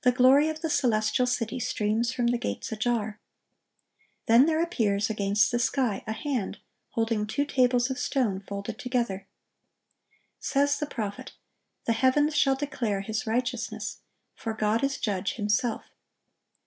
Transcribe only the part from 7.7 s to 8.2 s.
of